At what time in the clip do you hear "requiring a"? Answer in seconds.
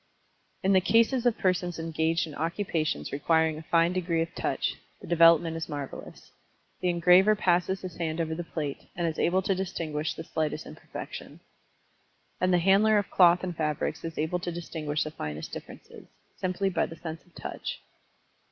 3.11-3.61